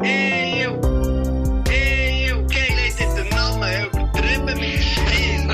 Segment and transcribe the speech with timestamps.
[0.00, 0.78] Eeuw,
[1.68, 5.46] eeuw, geil ist der Name, übertrieben mit Stil.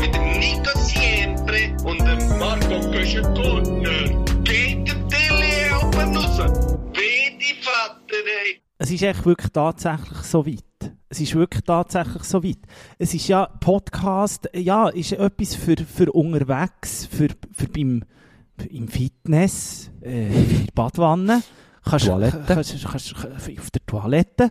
[0.00, 4.24] mit dem Nico Siempre und dem Marco Köschen-Gurtner.
[4.42, 6.38] Geht der Tilly oben raus?
[6.94, 8.60] Wie die Vater, ey.
[8.78, 10.64] Es ist echt wirklich tatsächlich so weit.
[11.08, 12.58] Es ist wirklich tatsächlich so weit.
[12.98, 18.02] Es ist ja, Podcast, ja, ist etwas für, für unterwegs, für, für beim,
[18.68, 21.42] im Fitness, äh, in der Badwanne.
[21.86, 22.44] Kannst, Toilette.
[22.46, 24.50] Kannst, kannst, auf der Toilette,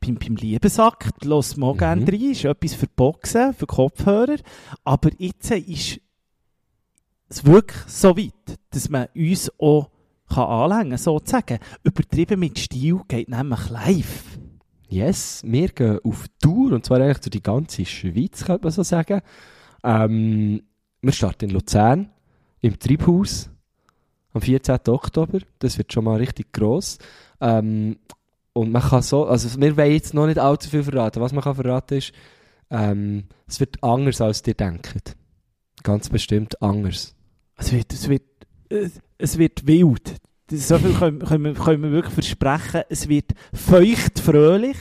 [0.00, 2.08] beim, beim Liebesack, los mal gerne Mhm.
[2.08, 4.36] rein, ist etwas für Boxen, für Kopfhörer.
[4.84, 6.00] Aber jetzt ist
[7.28, 9.90] es wirklich so weit, dass man uns auch
[10.28, 11.58] kann anlängen, sozusagen.
[11.82, 14.38] Übertrieben mit Stil geht nämlich live.
[14.88, 18.82] Yes, wir gehen auf Tour, und zwar eigentlich durch die ganze Schweiz, könnte man so
[18.84, 19.20] sagen.
[19.82, 20.62] Ähm,
[21.02, 22.10] wir starten in Luzern,
[22.60, 23.50] im Treibhaus,
[24.36, 24.78] am 14.
[24.88, 25.38] Oktober.
[25.58, 26.98] Das wird schon mal richtig gross.
[27.40, 27.96] Ähm,
[28.52, 31.20] und man kann so, also wir wollen jetzt noch nicht allzu viel verraten.
[31.20, 32.12] Was man kann verraten ist,
[32.70, 35.16] ähm, es wird anders, als ihr denkt.
[35.82, 37.14] Ganz bestimmt anders.
[37.56, 38.22] Es wird, es wird,
[39.18, 40.16] es wird wild.
[40.50, 42.82] So viel können, können, wir, können wir wirklich versprechen.
[42.88, 44.76] Es wird feucht, fröhlich.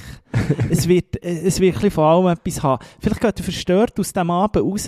[0.70, 2.84] Es, wird, es wird ein von allem etwas haben.
[3.00, 4.88] Vielleicht geht ihr verstört aus dem Abend raus,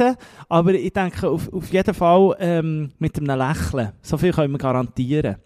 [0.49, 3.91] aber ich denke auf, auf jeden Fall ähm, mit einem Lächeln.
[4.02, 5.38] So viel können wir garantieren.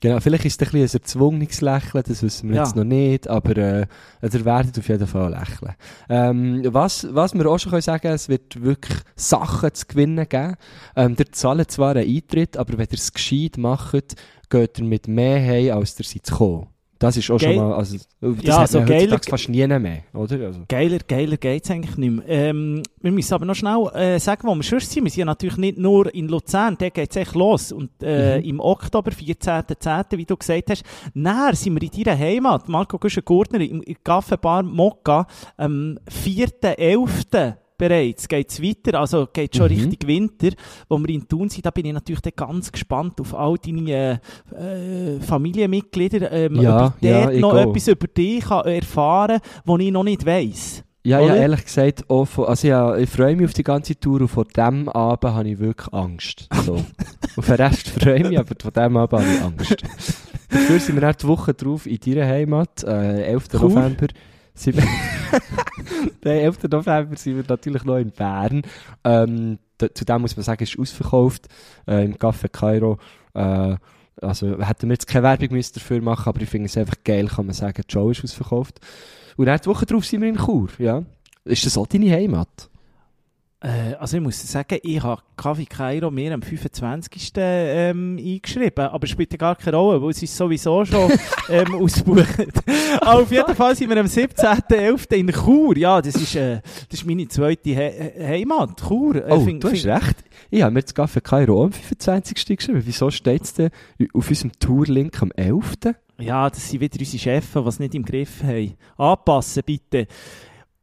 [0.00, 2.62] Genau, vielleicht ist es ein bisschen ein erzwungenes Lächeln, das wissen wir Ja.
[2.62, 3.86] jetzt noch nicht, aber äh,
[4.22, 5.74] ihr werdet auf jeden Fall lächeln.
[6.08, 10.54] Ähm, was, was wir auch schon können sagen es wird wirklich Sachen zu gewinnen geben.
[10.94, 14.14] Ähm, ihr zahlt zwar einen Eintritt, aber wenn ihr es gescheit macht,
[14.50, 16.68] geht ihr mit mehr heim, als ihr seid zu kommen.
[17.00, 17.54] Das ist auch Geil.
[17.54, 20.46] schon mal, also, das Ja, hat so man geiler- fast nie mehr, oder?
[20.46, 20.62] Also.
[20.66, 22.24] Geiler, geiler geht's eigentlich nicht mehr.
[22.28, 25.04] Ähm, wir müssen aber noch schnell äh, sagen, wo wir sonst sind.
[25.04, 27.70] Wir sind ja natürlich nicht nur in Luzern, da geht's echt los.
[27.70, 30.82] Und äh, im Oktober, 14.10., wie du gesagt hast,
[31.14, 37.54] näher sind wir in deiner Heimat, Marco Güschen-Gurtner, im, im Kaffeebar Mokka, am 4.11.
[37.78, 39.78] bereits geht's weiter, also geht schon Mhm.
[39.88, 40.48] Richtung Winter,
[40.88, 41.64] wo wir in Thun sind.
[41.64, 44.20] Da bin ich natürlich dann ganz gespannt auf all deine
[44.54, 47.70] äh, äh, Familienmitglieder, ähm, Ja, ob ich ja, dort ich noch auch.
[47.70, 50.82] etwas über dich kann erfahren kann, was ich noch nicht weiss.
[51.04, 54.20] Ja, ja, ehrlich gesagt, auch von, also ja, ich freue mich auf die ganze Tour
[54.22, 56.48] und von dem Abend habe ich wirklich Angst.
[56.66, 56.84] So.
[57.36, 59.76] auf den Rest freue ich mich, aber von dem Abend habe ich Angst.
[60.50, 63.48] Dafür sind wir dann die Woche drauf in deiner Heimat, äh, 11.
[63.54, 63.60] Cool.
[63.70, 64.06] November.
[64.58, 64.84] Sind wir
[66.24, 66.64] Nein, 11.
[66.64, 68.62] November sind wir natürlich noch in Bern.
[69.04, 71.46] Ähm, da, zu dem muss man sagen, es ist ausverkauft,
[71.86, 72.98] äh, im Café Cairo.
[73.34, 73.76] Äh,
[74.20, 77.46] also hätten wir jetzt keine Werbung dafür machen, aber ich finde es einfach geil, kann
[77.46, 78.80] man sagen, die Show ist ausverkauft.
[79.36, 81.04] Und dann die Woche drauf sind wir in Chur, ja.
[81.44, 82.68] Ist das auch deine Heimat?
[83.60, 87.32] Äh, also ich muss sagen, ich habe Kaffee Cairo mir am 25.
[87.36, 91.10] Ähm, eingeschrieben, aber es spielt gar keine Rolle, weil es ist sowieso schon
[91.48, 92.28] ähm, ausgebucht.
[93.00, 95.12] Auf jeden Fall sind wir am 17.11.
[95.16, 95.76] in Chur.
[95.76, 99.16] Ja, das ist, äh, das ist meine zweite He Heimat, Chur.
[99.16, 100.24] Äh, Oh, find- du hast recht.
[100.50, 102.56] Ich habe mir Café Cairo auch am 25.
[102.56, 102.82] geschrieben.
[102.84, 103.70] Wieso steht es denn
[104.14, 105.74] auf unserem Tourlink am 11.?
[106.20, 108.74] Ja, das sind wieder unsere Chefs, die es nicht im Griff haben.
[108.96, 110.06] Anpassen, bitte.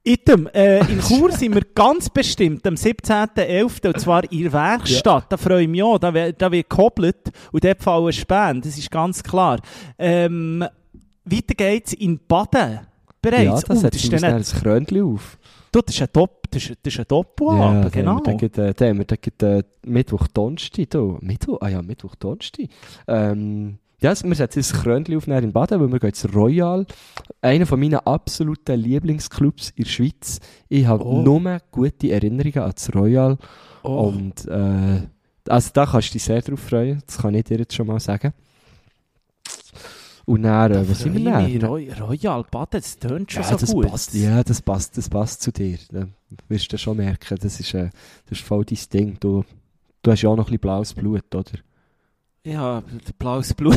[0.06, 3.88] Item, äh, in Chur sind wir ganz bestimmt am 17.11.
[3.88, 5.26] und zwar in der Werkstatt.
[5.30, 5.98] Da freue ich mich auch.
[5.98, 8.62] Da, da wird gehobelt und dort fallen Späne.
[8.62, 9.60] Das ist ganz klar.
[9.98, 10.64] Ähm,
[11.26, 12.82] weiter geht's in Baden.
[13.22, 13.64] Bereits.
[13.64, 15.38] Ja, das Uh, hat das ein Krönchen auf.
[15.72, 18.20] du, das ist ein Top, das ist, das ist ein Doppelabend, genau.
[18.20, 21.18] Dann geht, äh, dann haben wir dann geht, äh, Mittwoch, Donnerstag, da.
[21.22, 22.68] Mittwoch, ah ja, Mittwoch, Donnerstag.
[23.08, 26.86] Ähm, ja, es- wir setzen ein Krönchen auf in Baden, weil wir gehen ins Royal.
[27.42, 30.40] Einer von meinen absoluten Lieblingsclubs in der Schweiz.
[30.70, 31.22] Ich habe Oh.
[31.22, 33.38] nur gute Erinnerungen an das Royal.
[33.84, 34.08] Oh.
[34.10, 35.02] Und äh,
[35.50, 37.02] also da kannst du dich sehr drauf freuen.
[37.06, 38.34] Das kann ich dir jetzt schon mal sagen.
[40.26, 41.46] Und dann, äh, was sind wir dann?
[41.64, 43.88] Roy- Royal Baden, das tönt schon Ja, so das gut.
[43.88, 45.78] passt, ja, das passt, das passt zu dir.
[45.92, 46.08] Da
[46.48, 47.90] wirst du schon merken, das ist, äh,
[48.28, 49.18] das ist voll dein Ding.
[49.20, 49.44] Du,
[50.02, 51.52] du hast ja auch noch ein bisschen blaues Blut, oder?
[52.46, 52.84] Ja,
[53.18, 53.76] blaues Blut.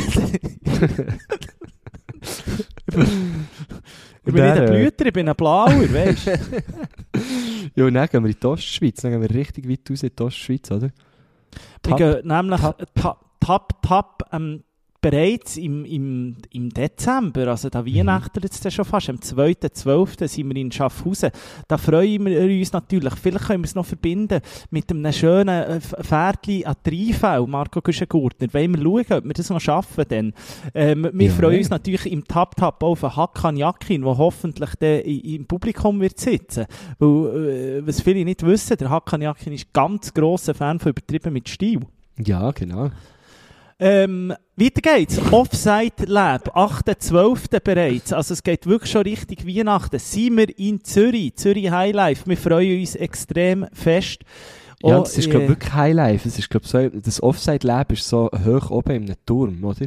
[4.28, 6.38] Ich bin nicht ein Blüter, ich bin ein Blauer, weißt du?
[7.74, 9.00] Ja, und dann gehen wir in die Ostschweiz.
[9.00, 10.90] Dann gehen wir richtig weit raus in die Ostschweiz, oder?
[11.84, 12.94] Wir gehen nämlich tap.
[12.94, 14.64] tap, tap, tap ähm,
[15.00, 20.26] bereits im, im, im Dezember, also da Weihnachten jetzt schon fast, am 2.12.
[20.26, 21.30] sind wir in Schaffhausen.
[21.68, 23.14] Da freuen wir uns natürlich.
[23.14, 24.40] Vielleicht können wir es noch verbinden
[24.70, 28.52] mit einem schönen äh, Pferdchen an Dreifau, Marco Güschen-Gurtner.
[28.52, 30.32] Wollen wir schauen, ob wir das noch schaffen dann.
[30.74, 31.32] Ähm, wir Ja.
[31.32, 36.18] freuen uns natürlich im Tap-Tap auf einen Hakan Yakin, der hoffentlich dann im Publikum wird
[36.18, 36.66] sitzen.
[36.98, 37.46] Weil,
[37.80, 41.48] äh, was viele nicht wissen, der Hakan Yakin ist ganz grosser Fan von übertrieben mit
[41.48, 41.80] Stil.
[42.18, 42.90] Ja, genau.
[43.80, 45.18] Ähm, weiter geht's.
[45.32, 47.60] Offside Lab, 8.12.
[47.60, 48.12] bereits.
[48.12, 49.98] Also es geht wirklich schon richtig Weihnachten.
[49.98, 52.26] Sind wir in Zürich, Zürich Highlife.
[52.26, 54.22] Wir freuen uns extrem fest.
[54.82, 56.28] Ja, Oh, das ist, äh, glaube ich, wirklich Highlife.
[56.28, 59.86] Es ist, glaub, so, das Offside-Lab ist so hoch oben einem Turm, oder?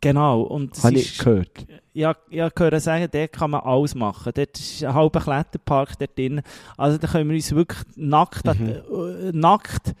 [0.00, 0.42] Genau.
[0.42, 1.66] Und Habe ich ist, gehört.
[1.92, 4.32] ja, ja, gehört sagen, dort kann man alles machen.
[4.34, 6.42] Dort ist ein halber Kletterpark dort drin.
[6.76, 9.94] Also da können wir uns wirklich nackt, an, äh, nackt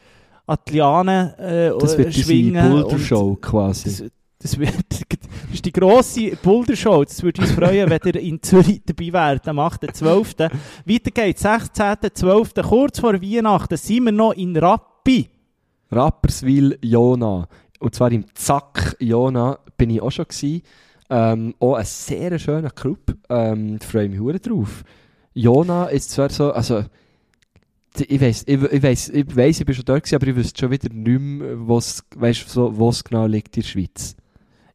[0.46, 2.70] an die Liane äh, Das wird schwingen.
[2.70, 3.84] Boulder-Show quasi.
[3.84, 5.00] Das, das, wird, das
[5.52, 7.04] ist die grosse Boulder-Show.
[7.04, 10.50] Das würde uns freuen, wenn ihr in Zürich dabei wärt, am 8.12.
[10.84, 12.62] Weiter geht's, 16.12.
[12.62, 15.28] Kurz vor Weihnachten sind wir noch in Rappi.
[15.90, 17.48] Rapperswil Jona.
[17.80, 20.62] Und zwar im Zack Jona bin ich auch schon gewesen.
[21.08, 23.16] Ähm, auch ein sehr schöner Club.
[23.28, 24.84] Ähm, freue ich mich hure drauf.
[25.34, 26.84] Jona ist zwar so, also,
[27.98, 30.60] ich weiss, ich, ich weiss, ich weiss, ich bin schon dort gewesen, aber ich wüsste
[30.60, 34.16] schon wieder nicht mehr, wo's, weißt, so, wo es genau liegt in der Schweiz.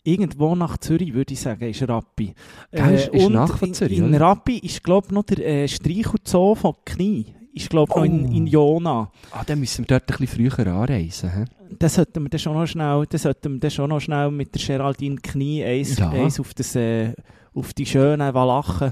[0.03, 2.35] Irgendwo nach Zürich, würde ich sagen, ist Rappi.
[2.71, 4.21] Gell, ist- ist und nach von in- Zürich, In oder?
[4.21, 7.25] Rappi ist, glaube ich, noch der äh, Streichelzoo von Knie.
[7.53, 8.31] Ist, glaube ich, noch in, Oh.
[8.37, 9.11] in Jona.
[9.31, 11.31] Ah, dann müssen wir dort ein bisschen früher anreisen.
[11.31, 11.75] He?
[11.79, 14.53] Das sollten wir dann schon noch schnell, das sollten wir dann schon noch schnell mit
[14.53, 16.09] der Geraldine Knie eins, Ja.
[16.09, 17.13] eins auf, das, äh,
[17.55, 18.91] auf die schönen Walachen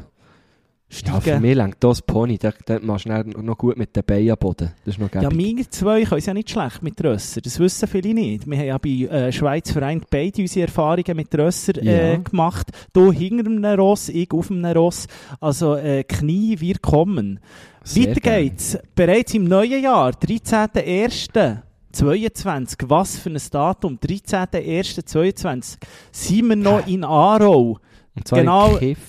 [1.05, 1.41] Ja, für steigen.
[1.41, 2.37] mich lenkt das Pony.
[2.37, 2.51] Da,
[2.81, 4.71] machst du noch gut mit den Beinen am Boden.
[4.85, 7.41] Das ist noch Ja, wir zwei können es ja nicht schlecht mit Rösser.
[7.41, 8.45] Das wissen viele nicht.
[8.47, 12.17] Wir haben ja bei äh, Schweiz vereint beide unsere Erfahrungen mit Rösser äh, Ja.
[12.17, 12.67] gemacht.
[12.93, 15.07] Du hinter einem Ross, ich auf einem Ross.
[15.39, 17.39] Also äh, Knie, wir kommen.
[17.83, 18.43] Sehr Weiter geil.
[18.49, 18.77] geht's.
[18.95, 22.75] Bereits im neuen Jahr, 13.01.22.
[22.87, 23.97] Was für ein Datum?
[24.01, 25.77] 13.01.22.
[26.11, 27.77] Sind wir noch in Aarau.
[28.15, 28.99] Und zwar genau- im Kiff.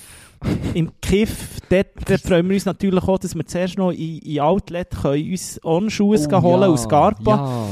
[0.73, 4.39] Im Kiff, dort, dort freuen wir uns natürlich auch, dass wir zuerst noch in, in
[4.41, 7.67] Outlet können uns On-Schuhe Oh, holen ja, aus Garpa Ja.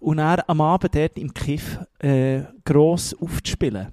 [0.00, 3.88] und dann am Abend dort im Kiff äh, gross aufzuspielen.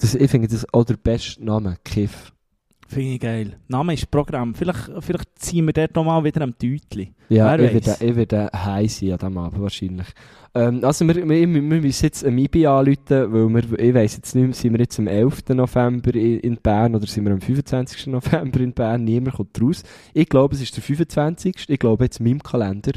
[0.00, 2.32] Das, ich finde das auch der beste Name, Kiff.
[2.88, 3.58] Finde ich geil.
[3.68, 4.54] Name ist Programm.
[4.54, 7.12] Vielleicht, vielleicht ziehen wir dort nochmal wieder am Deutli.
[7.28, 10.06] Ja, Wer ich werde, ich werde high sein an diesem Abend wahrscheinlich.
[10.54, 14.34] Ähm, also wir, wir, wir müssen jetzt ein MIBI anrufen, weil wir, ich weiss jetzt
[14.34, 15.50] nicht mehr, sind wir jetzt am 11.
[15.50, 18.06] November in, in Bern oder sind wir am 25.
[18.06, 19.04] November in Bern?
[19.04, 19.82] Niemand kommt raus.
[20.14, 21.66] Ich glaube, es ist der 25.
[21.68, 22.92] Ich glaube jetzt in meinem Kalender.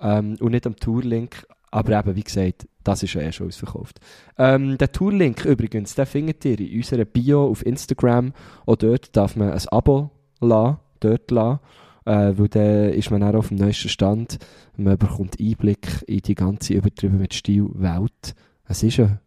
[0.00, 1.46] Ähm, und nicht am Tourlink.
[1.70, 4.00] Aber eben, wie gesagt, das ist ja eh schon ausverkauft.
[4.38, 8.32] Ähm, der Tourlink übrigens, den findet ihr in unserer Bio auf Instagram.
[8.66, 10.10] Auch dort darf man ein Abo
[10.40, 11.60] lassen, dort lassen.
[12.06, 14.38] Äh, weil dann ist man auch auf dem neuesten Stand.
[14.76, 18.34] Man bekommt Einblick in die ganze übertrieben mit Stil Welt.
[18.66, 19.20] Es ist eine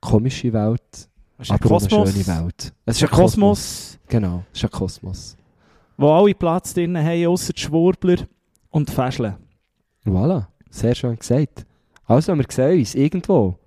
[0.00, 1.08] komische Welt,
[1.38, 2.12] ein aber eine Kosmos.
[2.12, 2.72] schöne Welt.
[2.84, 5.36] Es ist ein Kosmos, Genau, es ist ein Kosmos.
[5.96, 8.16] wo alle Platz drin haben, außer die Schwurbler
[8.70, 9.36] und die Fäschle.
[10.04, 11.66] Voilà, sehr schön gesagt.
[12.06, 13.58] Also, wir sehen uns irgendwo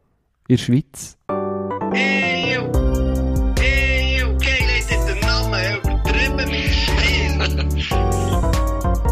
[0.47, 1.17] in der Schweiz.
[1.93, 2.71] Hey, yo.
[3.59, 4.33] Hey, yo.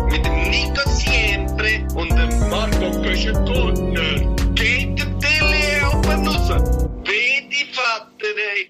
[0.10, 2.10] Mit Nico Siempre und
[2.50, 3.91] Marco Köschekot.